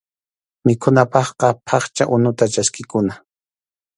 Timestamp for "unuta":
2.15-2.45